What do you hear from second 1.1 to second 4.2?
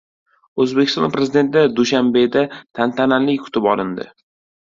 Prezidenti Dushanbeda tantanali kutib olindi